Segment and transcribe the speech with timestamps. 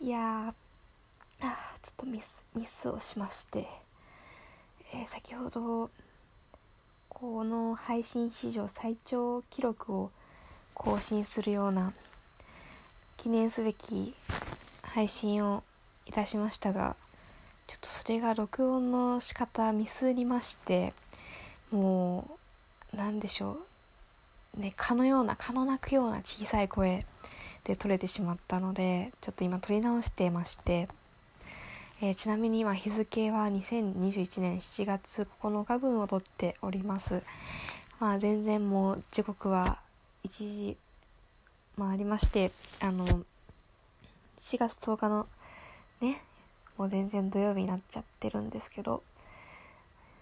[0.00, 1.46] いやー
[1.82, 3.66] ちょっとミスミスをしまして、
[4.94, 5.90] えー、先ほど
[7.08, 10.10] この配信史上最長記録を
[10.74, 11.92] 更新するような
[13.16, 14.14] 記念すべき
[14.82, 15.62] 配信を
[16.06, 16.96] いたしましたが
[17.66, 20.94] ちょっとそれが録音の仕方ミスりまして
[21.72, 22.28] も
[22.92, 23.75] う何でしょう。
[24.56, 27.00] ね蚊のような蚊の鳴くような小さい声
[27.64, 30.88] で撮れてしまったのでちょっと今撮り直してまして、
[32.00, 37.22] えー、ちなみに今日付は2021年7月9日分を撮っております。
[37.98, 39.78] まあ全然もう時刻は
[40.24, 40.76] 1時
[41.78, 43.06] 回りましてあの
[44.40, 45.26] 4月10日の
[46.00, 46.22] ね
[46.76, 49.02] もう全然土曜日になっちゃってるんですけど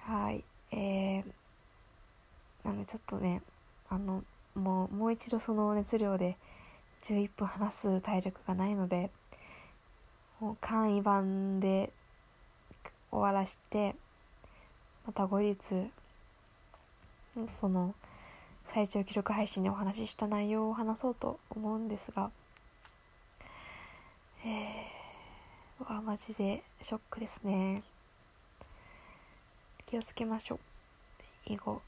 [0.00, 1.24] はいえー、
[2.64, 3.42] なのでちょっとね
[3.90, 6.36] あのもうもう一度その熱量で
[7.02, 9.10] 11分話す体力がないので
[10.40, 11.92] もう簡易版で
[13.10, 13.94] 終わらして
[15.06, 15.56] また後日
[17.60, 17.94] その
[18.72, 22.30] 最長記録配信でお話しした内容を話そうと思うんですが
[24.44, 27.82] えー、わマジでショックですね。
[29.84, 30.58] 気をつけましょう。
[31.52, 31.82] 以後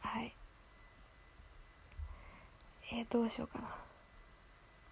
[0.00, 0.34] はい
[2.92, 3.74] えー、どうしようかな。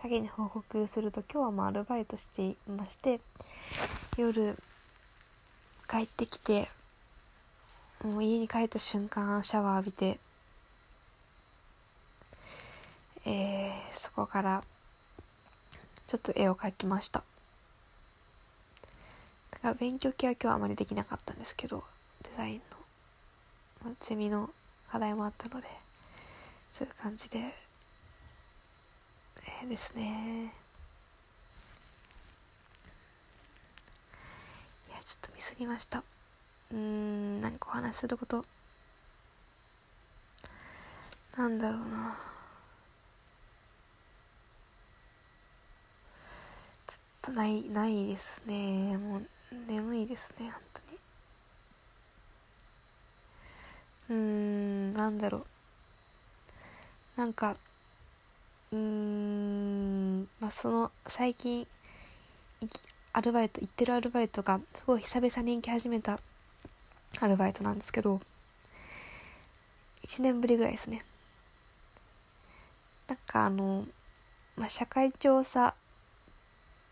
[0.00, 3.20] 先に報告すると今日はもうアルバイトしていまして
[4.16, 4.56] 夜
[5.90, 6.68] 帰ってきて
[8.04, 10.20] もう家に帰った瞬間シャワー浴びて
[13.26, 14.62] えー、そこから
[16.06, 17.22] ちょっと絵を描きました。
[19.50, 21.82] だから勉強系は今日はあまりできなかったんですけど
[22.22, 22.60] デザインの、
[23.84, 24.50] まあ、ゼミの
[24.88, 25.66] 課題もあったので
[26.72, 27.52] そういう感じで
[29.66, 30.52] ですね。
[34.88, 36.02] いやちょっとミスりました。
[36.72, 38.44] うん何かお話しすること。
[41.36, 42.18] なんだろうな。
[46.86, 48.96] ちょっとないないですね。
[48.96, 49.28] もう
[49.66, 50.60] 眠いですね本
[54.08, 54.18] 当に。
[54.20, 55.46] うんなんだろう。
[57.16, 57.56] なんか
[58.72, 61.66] うーんまあその最近
[63.12, 66.20] アルバイト行ってるアルバイトがすごい久々に行き始めた
[67.20, 68.20] アルバイトなんですけど
[70.06, 71.04] 1年ぶりぐらいですね。
[73.08, 73.86] なんかあの、
[74.56, 75.74] まあ、社会調査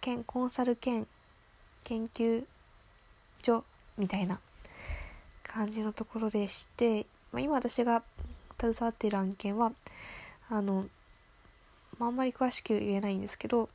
[0.00, 1.06] 兼コンサル兼
[1.84, 2.44] 研究
[3.42, 3.64] 所
[3.96, 4.40] みたいな
[5.42, 8.02] 感じのところでして、まあ、今私が
[8.58, 9.72] 携わっている案件は
[10.50, 10.86] あの
[11.98, 13.68] まあ、あんまり詳しく言えないんですけど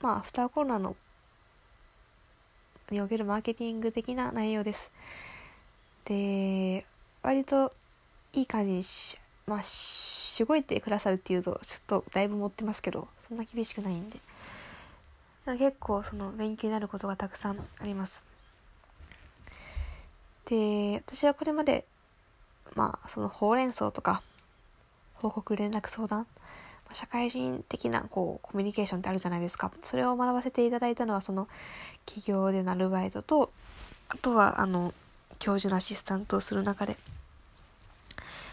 [0.00, 0.96] まあアフターコロナの
[2.90, 4.90] におけるマーケティング的な内容です。
[6.04, 6.84] で
[7.22, 7.72] 割と
[8.34, 14.18] いい感じにしまあしごいてくださるっていうとちょっとだいぶ持ってますけどそんな厳しくないんで。
[15.46, 18.24] 結構その勉強になることがたくさんあります。
[20.46, 21.84] で私はこれまで
[22.74, 24.22] まあそのほうれん草とか
[25.14, 26.26] 報告連絡相談
[26.94, 31.48] 社会人的なこうコミュニケーションってあるじゃないですかそれを学ばせていただいたのはその
[32.06, 33.50] 企業でのアルバイトと
[34.08, 34.94] あとはあの
[35.38, 36.96] 教授のアシスタントをする中で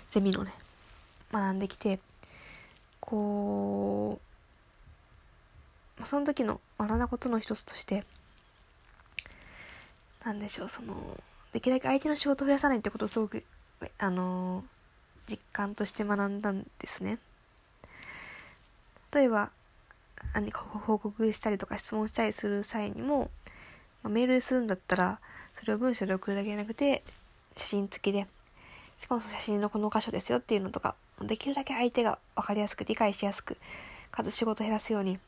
[0.10, 0.52] ゼミのね
[1.32, 2.00] 学んできて
[3.00, 4.20] こ
[6.00, 8.04] うその時の学んだことの一つとして
[10.26, 10.96] なんでしょうその
[11.54, 13.44] できるだけ相手の仕事を増やさないってことをすごく
[13.98, 14.64] あの
[15.30, 17.20] 実感として学んだんですね。
[19.14, 19.52] 例えば
[20.34, 23.30] 何か報告したりとか質問したりする際にも、
[24.04, 25.20] まあ、メールするんだったら
[25.60, 27.04] それを文章で送るだけじゃなくて
[27.58, 28.28] 写真付きで
[28.98, 33.58] しかも写真のこの箇所ですよっていうのとかできるだけ相手が分かりやすく理解しやすく
[34.12, 35.20] かつ仕事減らすように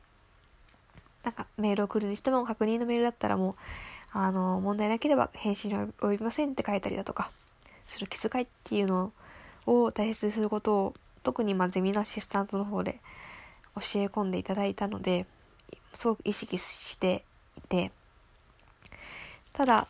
[1.24, 3.56] なんかメールを送るにしても確認のメールだったらもう
[4.12, 7.31] あの問題なければ返信に及びませんって書いたりだとか
[7.86, 9.12] する気遣いっていうの
[9.65, 10.94] を大切にすることを
[11.24, 13.00] 特にまあゼミのアシスタントの方で
[13.75, 15.25] 教え込んでいただいたので
[15.94, 17.24] すごく意識して
[17.58, 17.92] いて
[19.54, 19.88] ただ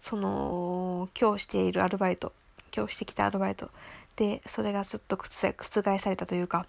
[0.00, 2.32] その今日しているアルバイト
[2.74, 3.70] 今日してきたアルバイト
[4.16, 6.66] でそれがちょっと覆されたというか、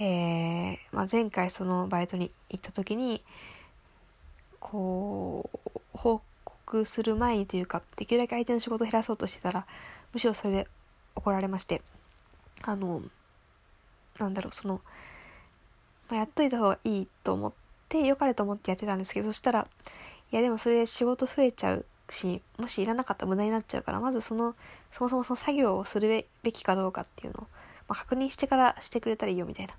[0.00, 3.22] えーまあ、前回そのバイトに行った時に
[4.58, 9.66] こう報告する前にというかできるだけ相手の仕事を減らそうとしてたら
[10.12, 10.68] むしろそれで
[11.16, 11.82] 怒られまして
[12.62, 13.02] あの
[14.18, 14.80] なんだろうその、
[16.10, 17.52] まあ、やっといた方がいいと思っ
[17.88, 19.66] て良かれと思ってやってたんですけどそしたら
[20.32, 24.54] いやでもそれで仕事増えちゃうしもしいらなかったら無駄になっちゃうからまずその
[24.92, 27.46] そもそもその作業をするべきかどうかっていうのを、
[27.88, 29.74] まあ、確認してからしてくれたらいいよみたいな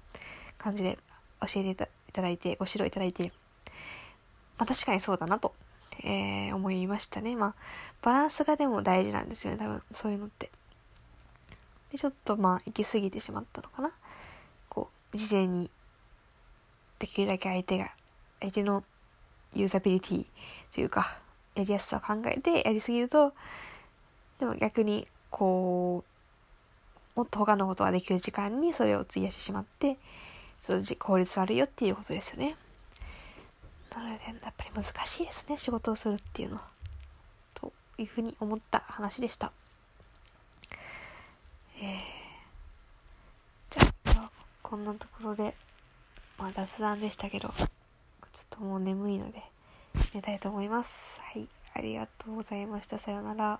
[0.57, 0.97] 感じで
[1.41, 3.31] 教えていただいてご指導いただいて、
[4.57, 5.53] まあ、確かにそうだなと、
[6.03, 7.35] えー、思いましたね。
[7.35, 7.55] まあ
[8.01, 10.49] バランスがでも大事なんですよね多分そういうのって。
[11.91, 13.91] でちょっとまあ行き過ぎてしまったのかな。
[14.69, 15.69] こう事前に
[17.01, 17.89] できるだけ相手が
[18.39, 18.83] 相手の
[19.55, 20.25] ユーザビリティ
[20.75, 21.17] というか
[21.55, 23.33] やりやすさを考えてやりすぎると
[24.39, 26.03] でも逆にこ
[27.15, 29.97] うもっと他のことができる時間にそれを費やしてしまって
[30.59, 32.55] その効率悪いよっていうことですよね。
[33.93, 36.61] なのでやっぱり難しいですね仕事をするっていうのは。
[37.55, 39.51] というふうに思った話でした。
[41.77, 41.97] えー、
[43.71, 44.29] じゃあ
[44.61, 45.55] こんなところで。
[46.41, 47.67] まあ雑談でしたけどちょっ
[48.49, 49.43] ともう眠いので
[50.15, 51.21] 寝たいと思います。
[51.21, 52.97] はい、ありがとうございました。
[52.97, 53.59] さようなら。